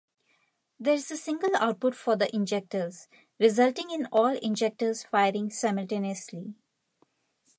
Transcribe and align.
There 0.79 0.95
is 0.95 1.11
a 1.11 1.15
single 1.15 1.55
output 1.57 1.93
for 1.95 2.15
the 2.15 2.35
injectors, 2.35 3.07
resulting 3.37 3.91
in 3.91 4.07
all 4.07 4.35
injectors 4.35 5.03
firing 5.03 5.51
simultaneously. 5.51 6.55